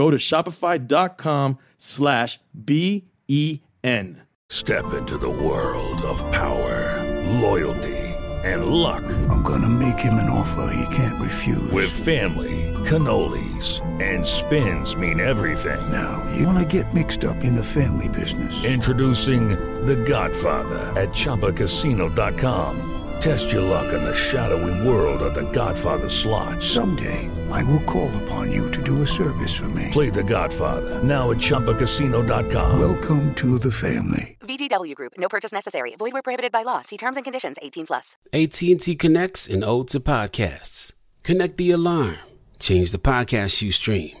[0.00, 4.22] Go to shopify.com slash B-E-N.
[4.48, 7.98] Step into the world of power, loyalty,
[8.42, 9.04] and luck.
[9.28, 11.70] I'm gonna make him an offer he can't refuse.
[11.70, 15.92] With family, cannolis, and spins mean everything.
[15.92, 18.64] Now, you wanna get mixed up in the family business.
[18.64, 19.50] Introducing
[19.84, 22.99] The Godfather at ChumbaCasino.com.
[23.20, 26.62] Test your luck in the shadowy world of the Godfather slot.
[26.62, 29.88] Someday, I will call upon you to do a service for me.
[29.92, 32.80] Play the Godfather, now at ChumbaCasino.com.
[32.80, 34.38] Welcome to the family.
[34.40, 35.12] VGW Group.
[35.18, 35.94] No purchase necessary.
[35.96, 36.80] Void where prohibited by law.
[36.80, 37.58] See terms and conditions.
[37.60, 38.16] 18 plus.
[38.32, 40.92] AT&T connects and ode to podcasts.
[41.22, 42.16] Connect the alarm.
[42.58, 44.16] Change the podcast you stream.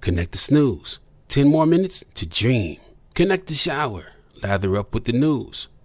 [0.00, 1.00] Connect the snooze.
[1.28, 2.78] 10 more minutes to dream.
[3.14, 4.12] Connect the shower.
[4.40, 5.66] Lather up with the news,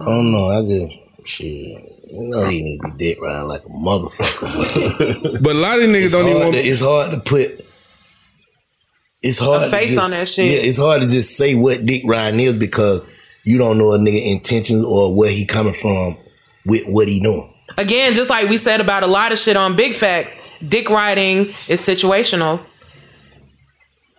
[0.00, 0.46] I don't know.
[0.46, 1.46] I just shit.
[2.12, 5.42] You know he need to be dick riding like a motherfucker.
[5.42, 7.66] But a lot of these niggas It's don't even want to- It's hard to put.
[9.22, 10.46] It's hard A face to just, on that shit.
[10.46, 13.02] Yeah, it's hard to just say what dick riding is because
[13.44, 16.16] you don't know a nigga intentions or where he coming from
[16.66, 17.52] with what he doing.
[17.78, 20.34] Again, just like we said about a lot of shit on Big Facts,
[20.66, 22.60] dick riding is situational.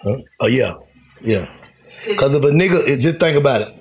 [0.02, 0.18] Huh?
[0.40, 0.74] Oh yeah,
[1.22, 1.50] yeah.
[2.08, 3.76] Because if a nigga, it- just think about it.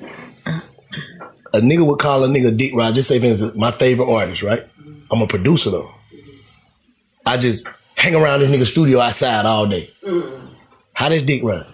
[1.52, 2.94] A nigga would call a nigga dick ride.
[2.94, 4.60] Just say, for my favorite artist, right?
[4.60, 5.12] Mm-hmm.
[5.12, 5.90] I'm a producer though.
[7.26, 9.88] I just hang around this nigga studio outside all day.
[10.06, 10.46] Mm-hmm.
[10.94, 11.66] How this dick ride?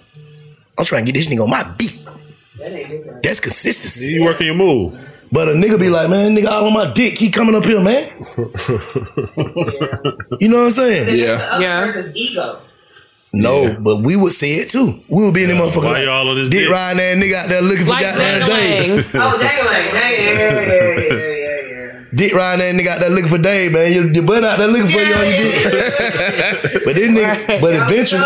[0.79, 2.03] I'm trying to get this nigga on my beat.
[3.23, 4.15] That's consistency.
[4.15, 5.03] You working your move.
[5.33, 7.19] But a nigga be like, man, nigga, all on my dick.
[7.19, 8.11] He coming up here, man.
[10.39, 11.19] You know what I'm saying?
[11.19, 11.59] yeah.
[11.59, 11.87] yeah.
[11.87, 12.61] the other ego.
[13.43, 14.95] No, but we would say it too.
[15.09, 16.71] We would be in the motherfucker Why like, y'all on this dick dick?
[16.71, 19.07] riding that nigga out there looking for Like goddamn Dave.
[19.15, 22.05] Oh, dang, dang, yeah, yeah, yeah, yeah.
[22.15, 23.93] Dick riding that nigga out there looking for Dave, man.
[23.93, 25.37] Your, your butt out there looking for you on your
[26.73, 26.83] dick.
[26.85, 28.23] but then nigga, but eventually,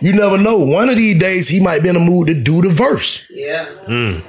[0.00, 0.58] you never know.
[0.58, 3.24] One of these days, he might be in a mood to do the verse.
[3.30, 3.66] Yeah.
[3.86, 4.22] Mm.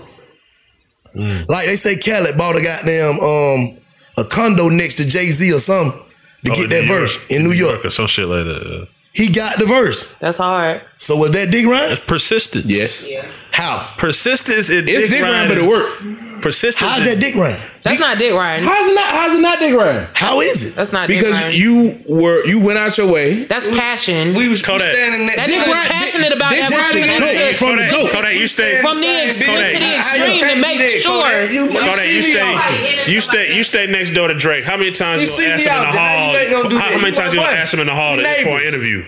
[1.48, 3.78] Like they say, Khaled bought a goddamn um
[4.18, 6.00] a condo next to Jay Z or something
[6.46, 7.32] to Oh, get that New verse York.
[7.32, 7.86] in New York.
[7.86, 8.88] or some shit like that.
[9.14, 9.26] Yeah.
[9.26, 10.14] He got the verse.
[10.20, 10.82] That's hard.
[10.98, 11.98] So was that dick rhyme?
[12.08, 12.70] Persistence.
[12.70, 13.10] Yes.
[13.10, 13.26] Yeah.
[13.52, 13.94] How?
[13.98, 16.00] Persistence in It's dick, dick rhyme, but it work.
[16.42, 16.90] Persistence.
[16.90, 17.60] How's that dick rhyme?
[17.82, 18.68] That's not dick riding.
[18.68, 19.08] How's it not?
[19.16, 20.08] How's it not dick rhyme?
[20.14, 20.76] How is it?
[20.76, 21.60] That's not dick Because riding.
[21.60, 23.44] you were you went out your way.
[23.46, 24.36] That's passion.
[24.36, 24.92] We was Kodak.
[24.92, 27.08] standing next That to nigga was passionate about Dick everything.
[27.08, 27.56] riding That's it.
[27.58, 28.12] From the Kodak, dope.
[28.12, 28.80] Kodak, you stay.
[28.84, 31.46] From the extreme to the extreme to make sure.
[31.48, 33.12] You, Kodak, you stay.
[33.12, 33.56] You stay.
[33.56, 34.66] You stay next door to Drake.
[34.66, 36.32] How many times You you, see gonna ask me him in the hall?
[36.32, 38.24] you ain't gonna do how, many times you gonna ask him in the hall We
[38.44, 39.04] for an interview?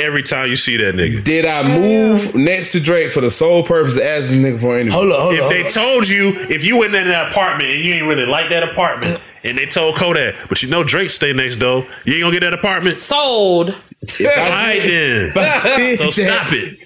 [0.00, 1.22] Every time you see that nigga.
[1.22, 4.82] Did I move next to Drake for the sole purpose of asking nigga for an
[4.88, 4.92] interview?
[4.98, 5.50] Hold on, hold If on.
[5.50, 8.48] they hold told you, if you went in that apartment and you ain't really like
[8.50, 12.22] that apartment, and they told Kodak, but you know Drake stay next door, you ain't
[12.22, 13.02] gonna get that apartment.
[13.02, 13.74] Sold.
[14.02, 14.86] If I- Alright then.
[14.86, 16.78] did So that- stop it.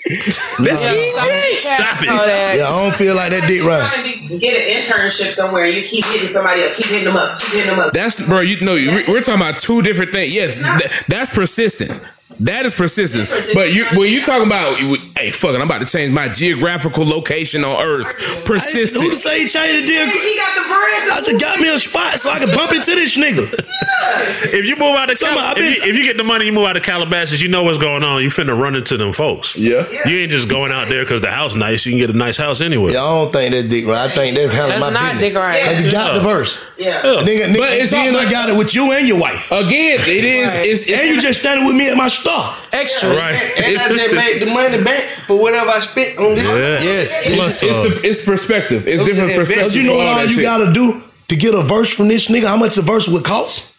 [0.58, 1.56] That's Yeah, easy.
[1.58, 2.08] Stop it.
[2.08, 2.56] Kodak.
[2.58, 3.66] Yeah, I don't feel like that dick right?
[3.66, 3.90] You're rhyme.
[3.92, 5.66] trying to get an internship somewhere.
[5.66, 6.74] You keep hitting somebody up.
[6.74, 7.38] Keep hitting them up.
[7.38, 7.92] Keep hitting them up.
[7.92, 8.40] That's bro.
[8.40, 10.34] You know, we- we're talking about two different things.
[10.34, 12.10] Yes, th- that's persistence.
[12.40, 13.52] That is persistence.
[13.54, 16.28] But you when you talking about, you- hey, fuck it, I'm about to change my
[16.28, 18.44] geographical location on Earth.
[18.44, 19.04] Persistent.
[19.04, 20.04] Who to say he changed the deal?
[20.06, 21.12] He got the bread.
[21.12, 23.52] I just got me a spot so I can bump into this nigga.
[24.52, 26.52] If you move out of Cal- I if, you, if you get the money, you
[26.52, 27.40] move out of Calabasas.
[27.42, 28.22] You know what's going on.
[28.22, 29.56] You finna run into them folks.
[29.56, 29.86] Yeah.
[30.06, 31.86] You ain't just going out there because the house nice.
[31.86, 32.92] You can get a nice house anywhere.
[32.92, 34.10] Yeah, I don't think that's dick rhyme.
[34.10, 35.20] I think that's hella That's my not business.
[35.20, 35.64] dick riding.
[35.64, 36.64] Cause you got the verse.
[36.78, 37.00] Yeah.
[37.02, 39.44] Nigga, nigga, But it's then all- I got it with you and your wife.
[39.50, 40.54] Again, it is.
[40.54, 40.66] Right.
[40.66, 42.56] It's, it's And you just standing with me at my store.
[42.72, 43.10] Extra.
[43.10, 43.36] Right.
[43.56, 46.48] And I just made the money back for whatever I spent on this.
[46.48, 46.88] Yeah.
[46.88, 47.26] Yes.
[47.26, 48.88] It's, it's, the, uh, it's perspective.
[48.88, 49.76] It's different are the perspectives.
[49.76, 52.46] You know for all all you gotta do to get a verse from this nigga,
[52.46, 53.70] how much a verse would cost?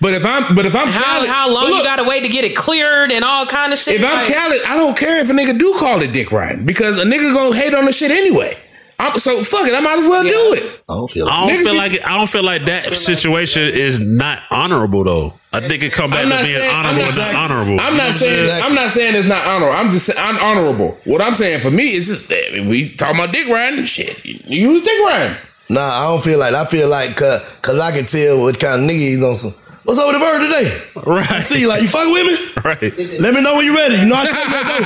[0.00, 2.28] But if I'm, but if I'm How, Khaled, how long look, you gotta wait to
[2.28, 4.00] get it cleared and all kind of shit?
[4.00, 6.66] If I'm Like, Khaled, I don't care if a nigga do call it dick riding
[6.66, 8.56] because a nigga gonna hate on the shit anyway.
[9.00, 10.82] I'm, so fuck it, I might as well do it.
[10.88, 14.42] I don't feel I don't feel like I don't feel like that situation is not
[14.50, 15.34] honorable though.
[15.52, 17.80] I think it come back to not being saying- I'm honorable not and not honorable.
[17.80, 18.62] I'm You know not saying saying?
[18.64, 19.76] I'm not saying it's not honorable.
[19.76, 20.98] I'm just saying I'm honorable.
[21.04, 24.24] What I'm saying for me is just that we talking about dick riding shit.
[24.24, 25.36] You, you use dick riding.
[25.70, 28.82] Nah, I don't feel like I feel like cause, cause I can tell what kind
[28.84, 29.54] of nigga he's on some.
[29.88, 30.68] What's up with the bird today?
[31.00, 31.24] Right.
[31.32, 32.36] I see, like you fuck with me?
[32.62, 32.76] right.
[33.24, 33.94] Let me know when you're ready.
[33.96, 34.76] You know I should let go.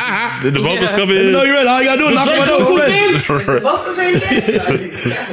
[0.47, 0.97] Did the vocals Yeah.
[0.97, 1.67] come Let me know you're ready.
[1.69, 2.63] All you gotta do is knock on my door.
[2.63, 3.19] I'm ready.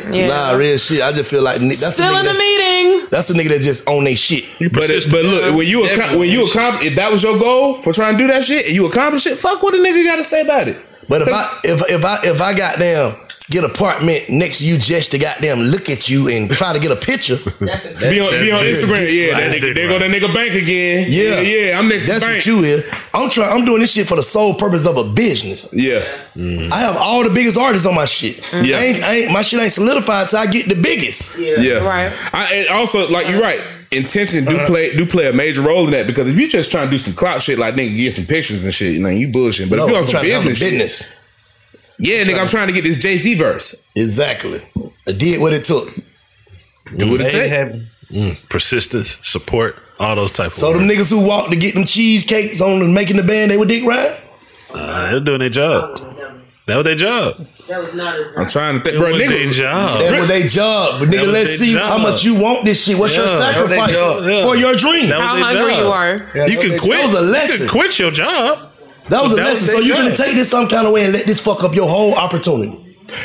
[0.18, 0.26] Yeah.
[0.28, 1.04] Nah, real shit.
[1.04, 3.06] I just feel like that's Still a nigga in the meeting.
[3.12, 4.46] that's a nigga that just own they shit.
[4.74, 7.76] But it, but look, when you accom- when you accomplish, if that was your goal
[7.76, 10.16] for trying to do that shit, and you accomplish it, fuck what the nigga got
[10.16, 10.78] to say about it.
[11.08, 13.16] But if I if if I if I goddamn
[13.50, 16.92] get apartment next to you just to goddamn look at you and try to get
[16.92, 19.36] a picture, Be on, be on Instagram, yeah.
[19.36, 21.08] That nigga, there go that nigga bank again.
[21.10, 21.80] Yeah, yeah, yeah.
[21.80, 22.38] I'm next That's to bank.
[22.38, 22.86] what you is.
[23.14, 23.52] I'm trying.
[23.52, 25.70] I'm doing this shit for the sole purpose of a business.
[25.74, 26.02] Yeah,
[26.36, 26.72] mm.
[26.72, 28.38] I have all the biggest artists on my shit.
[28.38, 28.66] Mm.
[28.66, 28.78] Yeah.
[28.78, 31.38] I ain't, I ain't, my shit ain't solidified till I get the biggest.
[31.40, 31.84] yeah.
[31.84, 32.12] Right.
[32.34, 33.60] I, and also, like you're right.
[33.92, 34.68] Intention do uh-huh.
[34.68, 37.00] play do play a major role in that because if you just trying to do
[37.00, 39.68] some clout shit, like nigga get some pictures and shit, you know, you bullshit.
[39.68, 41.19] But No, if you on some trying to have business, shit, business.
[42.00, 43.90] Yeah, nigga, I'm trying to get this Jay Z verse.
[43.96, 44.60] Exactly.
[45.08, 45.90] I did what it took.
[46.98, 47.52] Do what it Made take.
[47.52, 47.86] happen.
[48.10, 51.00] Mm, persistence, support, all those type of So them words.
[51.00, 53.84] niggas who walked to get them cheesecakes on and making the band, they were dick
[53.86, 54.20] ride.
[54.74, 55.96] Uh, they're doing their job.
[56.66, 57.48] That was their job.
[57.68, 59.10] That was not his I'm trying to think, That bro.
[59.12, 60.00] was Nigga, their job.
[60.02, 61.00] That was their job.
[61.00, 61.84] But nigga, let's see job.
[61.90, 62.98] how much you want this shit.
[62.98, 63.38] What's your Yeah.
[63.38, 64.34] That was their sacrifice.
[64.34, 64.44] Yeah.
[64.44, 65.10] for your dream?
[65.12, 65.80] How their hungry job.
[65.84, 66.48] you are.
[66.48, 66.98] You can quit.
[67.02, 68.69] That was a You can quit your job.
[69.10, 69.68] That was a That was lesson.
[69.68, 70.06] So their you job.
[70.12, 72.78] finna take this some kind of way and let this fuck up your whole opportunity.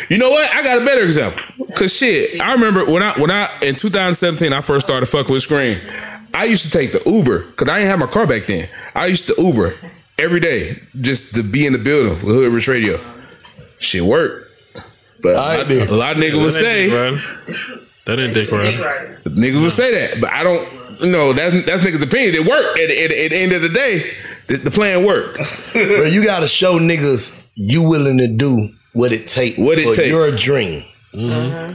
[0.08, 0.50] You know what?
[0.54, 1.42] I got a better example.
[1.76, 5.42] Cause shit, I remember when I when I in 2017 I first started fucking with
[5.42, 5.78] Scream.
[6.32, 8.68] I used to take the Uber because I didn't have my car back then.
[8.94, 9.74] I used to Uber
[10.18, 12.98] every day just to be in the building with Hood Rich Radio.
[13.78, 14.48] Shit worked.
[15.22, 16.88] But a lot, a lot of niggas would say
[18.06, 18.76] That ain't dick right.
[19.24, 20.66] niggas would say that, but I don't.
[21.00, 22.34] You know that's that's niggas' opinion.
[22.36, 24.02] It worked at, at, at the end of the day.
[24.46, 25.38] The, the plan worked.
[25.72, 29.94] Bro, you gotta show niggas you willing to do what it take What it for
[29.94, 30.08] takes.
[30.08, 30.82] your dream.
[31.12, 31.30] Mm-hmm.
[31.30, 31.74] Uh-huh.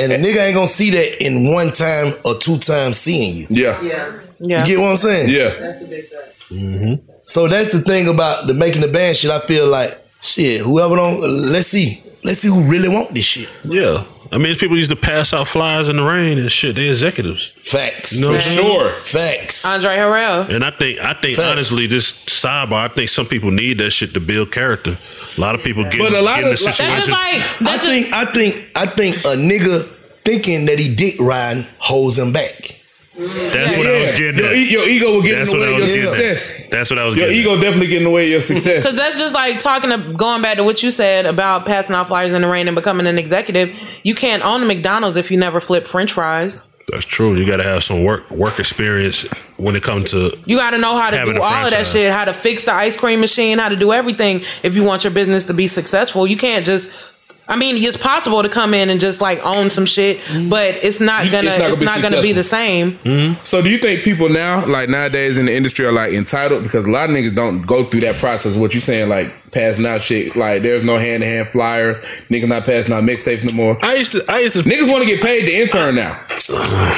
[0.00, 3.46] And a nigga ain't gonna see that in one time or two times seeing you.
[3.50, 3.80] Yeah.
[3.82, 4.20] Yeah.
[4.38, 4.60] Yeah.
[4.60, 5.30] You get what I'm saying?
[5.30, 5.48] Yeah.
[5.58, 6.34] That's a big fact.
[6.50, 6.94] Mm-hmm.
[7.24, 9.30] So that's the thing about the making the band shit.
[9.30, 9.90] I feel like
[10.22, 10.60] shit.
[10.62, 13.50] Whoever don't, let's see, let's see who really want this shit.
[13.64, 14.04] Yeah.
[14.30, 16.76] I mean, people used to pass out flyers in the rain and shit.
[16.76, 17.52] They executives.
[17.62, 18.14] Facts.
[18.14, 19.02] You know what I'm?
[19.04, 19.64] Facts.
[19.64, 20.48] Andre Harrell.
[20.54, 21.48] And I think, I think Facts.
[21.50, 24.98] honestly, this sidebar, I think some people need that shit to build character.
[25.36, 26.94] A lot of people get, But a lot in of- the that's situation.
[26.96, 29.88] just like I that's just think, I think, I think a nigga
[30.24, 32.77] thinking that he dick riding holds him back.
[33.18, 33.52] Mm.
[33.52, 34.54] That's what I was getting Your, at.
[34.56, 36.30] e- your ego will get That's in the what way I of was your getting
[36.30, 36.38] at.
[36.40, 36.68] success.
[36.70, 37.60] That's what I was Your getting ego at.
[37.60, 38.76] definitely get in the way of your success.
[38.84, 42.06] Because that's just like talking to going back to what you said about passing out
[42.08, 43.74] flyers in the rain and becoming an executive.
[44.04, 46.64] You can't own a McDonald's if you never flip French fries.
[46.90, 47.34] That's true.
[47.36, 49.28] You got to have some work work experience
[49.58, 52.10] when it comes to You got to know how to do all of that shit,
[52.12, 55.12] how to fix the ice cream machine, how to do everything if you want your
[55.12, 56.26] business to be successful.
[56.26, 56.90] You can't just.
[57.50, 60.50] I mean, it's possible to come in and just like own some shit, mm-hmm.
[60.50, 61.48] but it's not You- gonna.
[61.50, 62.58] it's It's not not, gonna be gonna be the successful.
[62.68, 62.92] same.
[63.04, 63.44] Mm-hmm.
[63.44, 66.84] So do you think people now, like nowadays in the industry, are like entitled because
[66.84, 68.56] a lot of niggas don't go through that process?
[68.56, 71.98] What you saying, like passing out shit, like there's no hand to hand flyers,
[72.30, 73.78] niggas not passing out mixtapes no more.
[73.82, 76.20] I used to, I used to, niggas want to get paid to intern now.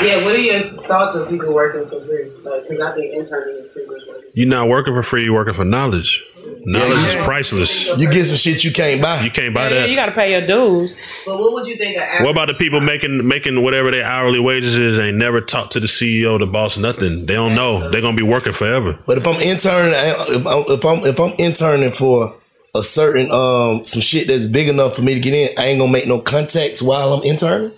[0.02, 2.24] Yeah, what are your thoughts of people working for free?
[2.44, 4.00] Like, because I think interning is pretty much.
[4.34, 5.24] You're not working for free.
[5.24, 6.24] You're working for knowledge.
[6.66, 7.86] Knowledge is priceless.
[7.98, 9.22] You get some shit you can't buy.
[9.22, 9.90] You can't buy Yeah, that.
[9.90, 11.22] you got to pay your dues.
[11.24, 12.24] But what would you think of average?
[12.24, 14.98] What about the people making making whatever their hourly wages is?
[14.98, 17.26] Ain't never talked to the CEO, the boss, nothing.
[17.26, 17.90] They don't know.
[17.90, 18.98] They're gonna be working forever.
[19.06, 22.34] But if I'm interning, if I'm if I'm, if I'm interning for
[22.74, 25.80] a certain um some shit that's big enough for me to get in, I ain't
[25.80, 27.72] gonna make no contacts while I'm interning.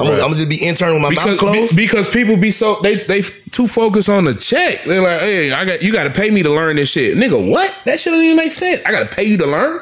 [0.00, 1.76] I'm, gonna, I'm gonna just be interning with my because, mouth closed.
[1.76, 4.82] be- because people be so they they too focused on the check.
[4.84, 7.36] They're like, hey, I got you got to pay me to learn this shit, nigga.
[7.50, 7.74] What?
[7.84, 8.84] That shit don't even make sense.
[8.86, 9.80] I got to pay you to learn.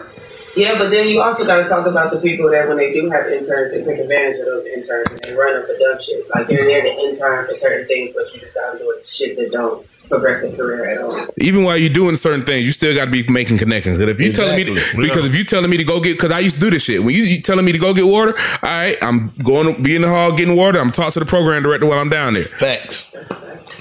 [0.57, 3.09] Yeah, but then you also got to talk about the people that when they do
[3.11, 6.25] have interns, they take advantage of those interns and they run up for dumb shit.
[6.35, 9.07] Like they're there to intern for certain things, but you just got to do it
[9.07, 11.17] shit that don't progress their career at all.
[11.39, 13.99] Even while you're doing certain things, you still got to be making connections.
[13.99, 15.09] 'Cause if you telling me to, Exactly.
[15.09, 17.03] because if you telling me to go get, because I used to do this shit.
[17.03, 19.95] When you, you telling me to go get water, all right, I'm going to be
[19.97, 20.79] in the hall getting water.
[20.81, 22.45] I'm talking to the program director while I'm down there.
[22.45, 23.15] Facts.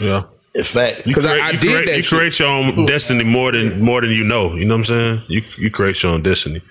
[0.01, 0.23] Yeah.
[0.55, 2.17] In fact, Because I, I did create, that you shit.
[2.17, 4.55] create your own destiny more than more than you know.
[4.55, 5.21] You know what I'm saying?
[5.27, 6.61] You you create your own destiny.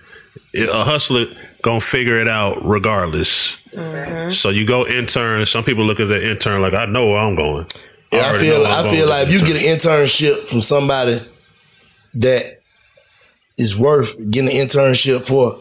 [0.56, 1.26] A hustler
[1.62, 3.56] gonna figure it out regardless.
[3.72, 4.30] Mm-hmm.
[4.30, 5.46] So you go intern.
[5.46, 7.66] Some people look at the intern like I know where I'm going.
[8.12, 11.20] Yeah, I feel I'm I going feel like if you get an internship from somebody
[12.14, 12.61] that
[13.59, 15.59] is worth getting an internship for,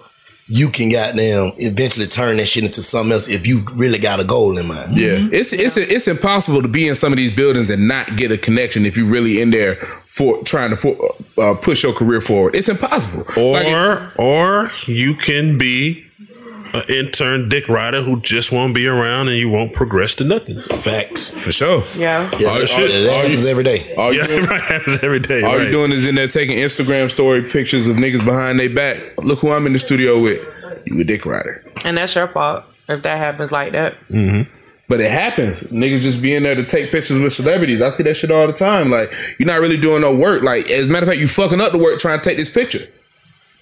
[0.47, 4.23] you can goddamn eventually turn that shit into something else if you really got a
[4.23, 4.97] goal in mind.
[4.97, 8.31] Yeah, it's it's it's impossible to be in some of these buildings and not get
[8.31, 12.21] a connection if you're really in there for trying to for, uh, push your career
[12.21, 12.53] forward.
[12.55, 13.25] It's impossible.
[13.37, 16.04] or Like, or you can be
[16.75, 20.59] an intern dick rider who just won't be around and you won't progress to nothing.
[20.59, 21.29] Facts.
[21.43, 21.83] For sure.
[21.95, 22.29] Yeah.
[22.37, 22.91] Yeah, All the shit.
[22.91, 23.95] that all happens you, every day.
[23.97, 24.61] all you Yeah, doing- right.
[24.61, 25.41] Happens every day.
[25.43, 25.65] All right.
[25.65, 29.01] you doing is in there taking Instagram story pictures of niggas behind their back.
[29.23, 30.41] Look who I'm in the studio with.
[30.85, 31.63] You a dick rider.
[31.83, 33.95] And that's your fault if that happens like that.
[34.09, 34.51] Mm-hmm.
[34.87, 35.61] But it happens.
[35.63, 37.81] Niggas just be in there to take pictures with celebrities.
[37.81, 38.91] I see that shit all the time.
[38.91, 40.43] Like you're not really doing no work.
[40.43, 42.51] Like as a matter of fact, you fucking up the work trying to take this
[42.51, 42.85] picture.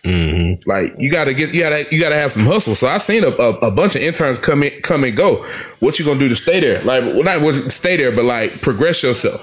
[0.04, 0.70] Mm-hmm.
[0.70, 2.76] Like you gotta get, you gotta, you gotta have some hustle.
[2.76, 5.43] So I've seen a, a, a bunch of interns come in, come and go.
[5.80, 6.82] What you gonna do to stay there?
[6.82, 9.41] Like, well, not what- stay there, but like progress yourself.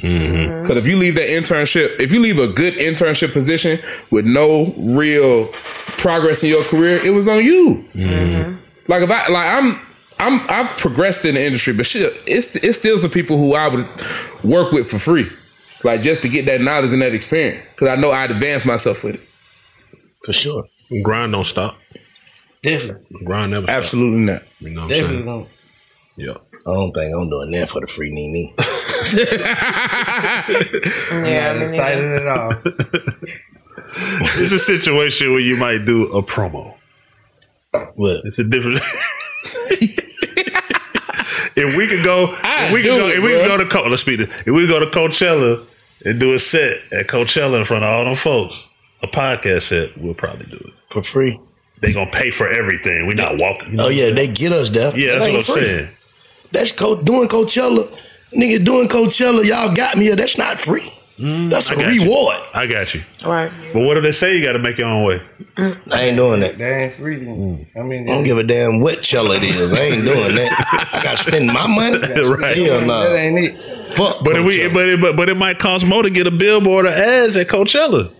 [0.00, 0.62] Mm-hmm.
[0.62, 3.78] Because if you leave that internship, if you leave a good internship position
[4.10, 5.46] with no real
[5.98, 7.84] progress in your career, it was on you.
[8.88, 9.80] Like if I like I'm
[10.18, 13.68] I'm I've progressed in the industry, but shit, it's it's still some people who I
[13.68, 13.84] would
[14.42, 15.30] work with for free,
[15.84, 19.04] like just to get that knowledge and that experience, because I know I'd advance myself
[19.04, 19.20] with it.
[20.24, 20.64] For sure.
[21.02, 21.76] Grind don't stop.
[22.62, 23.24] Definitely.
[23.24, 23.76] Grind never stop.
[23.76, 24.42] Absolutely not.
[24.60, 25.26] You know what I'm Definitely saying?
[25.26, 25.48] don't.
[26.16, 26.34] Yeah.
[26.64, 28.54] I don't think I'm doing that for the free Nene.
[31.12, 32.52] Yeah, I'm me excited at all.
[34.20, 36.74] it's a situation where you might do a promo.
[37.94, 38.24] What?
[38.24, 38.78] It's a different.
[41.56, 43.66] if we could go, I if we could go, it, if we could go to
[43.68, 44.20] Co- let's speak.
[44.20, 45.66] If we go to Coachella
[46.04, 48.66] and do a set at Coachella in front of all them folks,
[49.02, 51.38] a podcast set, we'll probably do it For free.
[51.80, 53.06] They gonna pay for everything.
[53.06, 53.80] We're not walking.
[53.80, 54.96] Oh yeah, they get us there.
[54.96, 55.62] Yeah, That that's what I'm free.
[55.64, 55.88] saying.
[56.52, 57.88] That's co- doing Coachella.
[58.32, 60.16] Nigga doing Coachella, y'all got me here.
[60.16, 60.90] That's not free.
[61.18, 62.02] That's Mm, I a got you.
[62.02, 62.36] reward.
[62.54, 63.02] I got you.
[63.24, 63.52] Right.
[63.72, 64.34] But what do they say?
[64.36, 65.20] You got to make your own way.
[65.58, 66.56] I ain't doing that.
[66.58, 67.16] That ain't free.
[67.16, 67.66] then.
[67.76, 69.72] I mean, I don't give a damn what Chella it is.
[69.78, 70.88] I ain't doing that.
[70.92, 71.98] I got to spend my money.
[72.40, 72.56] Right.
[72.56, 73.10] Hell no.
[73.12, 73.60] that ain't it.
[73.94, 76.30] Fuck But if we, but it, but but it might cost more to get a
[76.30, 78.12] billboard or ads at Coachella.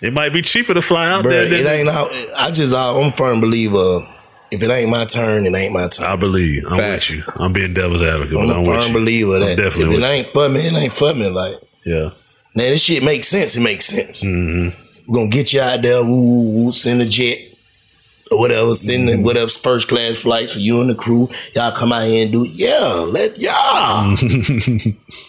[0.00, 1.48] It might be cheaper to fly out Bruh, there.
[1.48, 2.10] Than, it ain't out.
[2.36, 4.06] I just, I'm a firm believer.
[4.50, 6.06] If it ain't my turn, it ain't my turn.
[6.06, 6.64] I believe.
[6.70, 7.14] I'm Facts.
[7.16, 7.32] with you.
[7.36, 8.98] I'm being devil's advocate, I'm but a I'm with firm you.
[9.00, 11.26] believer I'm that definitely if with it ain't for me, it ain't for me.
[11.28, 12.10] Like, Yeah.
[12.54, 13.56] now this shit makes sense.
[13.56, 14.24] It makes sense.
[14.24, 15.10] Mm-hmm.
[15.12, 16.02] We're gonna get you out there.
[16.02, 17.38] Woo, woo, woo, send a jet
[18.30, 18.74] or whatever.
[18.74, 19.22] Send Mm-hmm.
[19.26, 21.28] the first class flights for you and the crew.
[21.54, 22.44] Y'all come out here and do.
[22.46, 22.52] it.
[22.52, 24.16] Yeah, let y'all.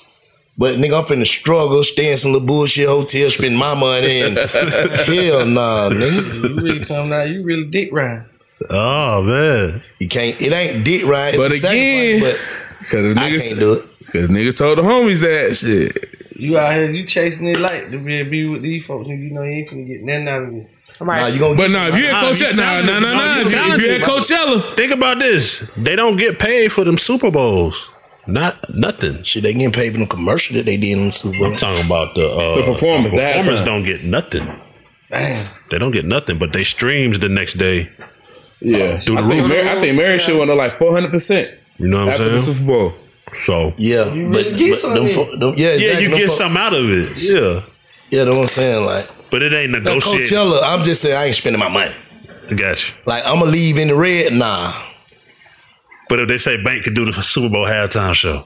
[0.60, 4.38] But nigga, I'm finna struggle, stay in some little bullshit hotel, spend my money, and
[4.38, 6.44] hell nah, nigga.
[6.44, 7.24] You really come now.
[7.24, 8.26] You really dick riding.
[8.70, 10.36] Oh man, you can't.
[10.42, 11.34] It ain't dick right.
[11.34, 13.86] It's But a again, sacrifice, because I niggas, can't do it.
[14.00, 16.38] Because niggas told the homies that shit.
[16.38, 19.32] You out here, you chasing it like to be, be with these folks, and you
[19.32, 20.68] know you ain't finna get nothing out of it.
[21.00, 21.22] Right.
[21.22, 23.76] Nah, you gonna But nah, if you at Coachella, nah, nah, nah, Nah, nah.
[23.76, 24.08] If you- if at.
[24.10, 25.60] Coachella, Think about this.
[25.78, 27.90] They don't get paid for them Super Bowls.
[28.34, 29.24] Not nothing.
[29.24, 31.48] Shit, they getting paid for the commercial that they did on the Super Bowl.
[31.52, 34.48] I'm talking about the uh, The performance, the performers don't get nothing.
[35.10, 35.48] Damn.
[35.72, 37.90] They don't get nothing, but they streams the next day.
[38.62, 39.48] yeah, Through the I think.
[39.50, 42.18] Mary, I think Mary shit went up like four hundred percent You know what I'm
[42.18, 42.30] saying?
[42.30, 42.56] After the saying?
[42.58, 42.90] Super Bowl.
[43.46, 45.04] So Yeah, You but, really get but something.
[45.06, 47.18] them, fo- them, yeah, yeah, you get fo- something out of it.
[47.22, 47.62] Yeah,
[48.12, 48.86] Yeah, that's what I'm saying.
[48.86, 50.26] Like, but it ain't like negotiating.
[50.28, 51.94] Coachella, I'm just saying I ain't spending my money.
[52.52, 52.94] I got you.
[53.06, 54.34] Like, I'm gonna leave in the red.
[54.34, 54.74] Nah,
[56.10, 58.46] But if they say Bank could do the Super Bowl halftime show,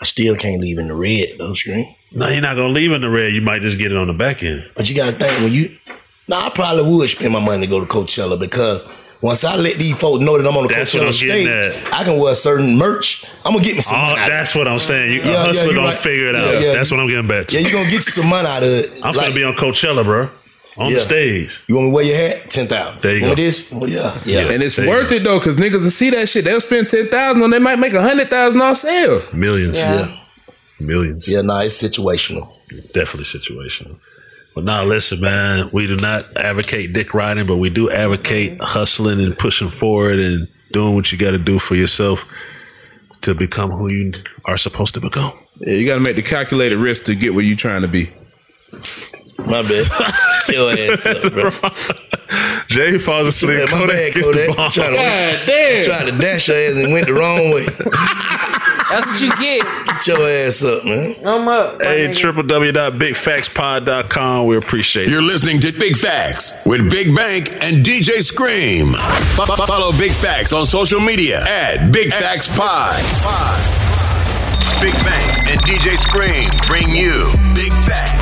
[0.00, 1.94] I still can't leave in the red though, screen.
[2.12, 3.32] no, you're not gonna leave in the red.
[3.34, 4.68] You might just get it on the back end.
[4.74, 5.76] But you gotta think when you.
[6.28, 8.86] No, I probably would spend my money to go to Coachella because
[9.20, 12.04] once I let these folks know that I'm on the That's Coachella stage, getting I
[12.04, 13.26] can wear certain merch.
[13.44, 14.20] I'm gonna get me some Oh, money.
[14.20, 15.12] out of that's what I'm saying.
[15.12, 15.96] You, Yeah, a yeah, hustler you gonna right.
[15.96, 16.62] figure it Yeah, out.
[16.62, 16.72] yeah.
[16.72, 17.54] That's what I'm getting back to.
[17.60, 18.90] Yeah, you are gonna get you some money out of it.
[19.02, 20.30] I'm Like, gonna be on Coachella, bro,
[20.76, 20.94] on Yeah.
[20.96, 21.60] the stage.
[21.66, 22.50] You want me to wear your hat?
[22.50, 23.02] Ten thousand.
[23.02, 23.42] There you want go.
[23.42, 23.72] This?
[23.72, 24.50] Oh, well, yeah, yeah.
[24.50, 26.44] And it's There worth it though, because niggas will see that shit.
[26.44, 27.50] They'll spend ten thousand on.
[27.50, 29.32] They might make a hundred thousand on sales.
[29.32, 30.16] Millions, Yeah.
[30.78, 31.28] millions.
[31.28, 32.48] Yeah, nah, it's situational.
[32.92, 33.98] definitely situational.
[34.54, 38.62] But now, listen, man, we do not advocate dick riding, but we do advocate mm-hmm.
[38.62, 42.24] hustling and pushing forward and doing what you got to do for yourself
[43.22, 44.12] to become who you
[44.46, 45.32] are supposed to become.
[45.58, 48.08] Yeah, you got to make the calculated risk to get where you're trying to be.
[49.46, 49.84] My bad.
[50.48, 51.50] Your ass up, bro.
[52.68, 53.58] Jay falls asleep.
[53.58, 54.56] Yeah, my Kodak bad, gets the Kodak.
[54.56, 54.70] bomb.
[54.72, 55.84] Trying to, God damn.
[55.84, 57.64] tried to dash your ass and went the wrong way.
[58.90, 59.62] That's what you get.
[59.86, 61.14] Get your ass up, man.
[61.24, 61.78] I'm up.
[61.78, 62.32] my Hey, nigga.
[62.32, 64.46] www.bigfactspod.com.
[64.46, 65.10] We appreciate it.
[65.10, 68.86] You're listening to Big Facts with Big Bank and DJ Scream.
[69.36, 73.00] Fo- fo- Follow Big Facts on social media at Big Facts Pod.
[74.80, 78.09] Big Bank and DJ Scream bring you Big Facts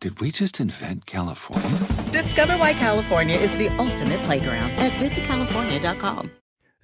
[0.00, 1.78] Did we just invent California?
[2.10, 6.30] Discover why California is the ultimate playground at visitcalifornia.com.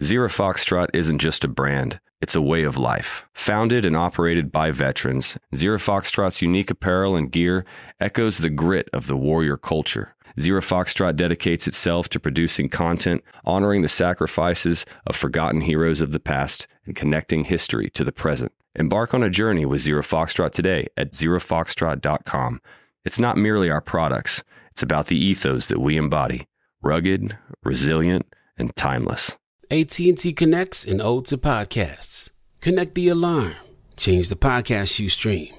[0.02, 3.26] Zero Foxtrot isn't just a brand, it's a way of life.
[3.32, 7.64] Founded and operated by veterans, Zero Foxtrot's unique apparel and gear
[7.98, 10.14] echoes the grit of the warrior culture.
[10.38, 16.20] Zero Foxtrot dedicates itself to producing content, honoring the sacrifices of forgotten heroes of the
[16.20, 18.52] past, and connecting history to the present.
[18.74, 22.60] Embark on a journey with Zero Foxtrot today at zerofoxtrot.com.
[23.06, 24.42] It's not merely our products,
[24.72, 26.48] it's about the ethos that we embody
[26.82, 28.26] rugged, resilient,
[28.58, 29.36] and timeless.
[29.70, 32.30] AT&T connects and ode to podcasts.
[32.60, 33.54] Connect the alarm.
[33.96, 35.54] Change the podcast you stream.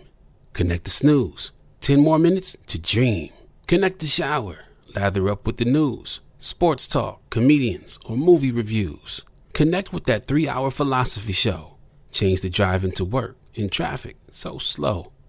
[0.52, 1.54] Connect the snooze.
[1.82, 3.32] 10 more minutes to dream.
[3.66, 4.66] Connect the shower.
[4.94, 9.24] Lather up with the news, sports talk, comedians, or movie reviews.
[9.54, 11.76] Connect with that three hour philosophy show.
[12.12, 15.12] Change the drive into work in traffic so slow.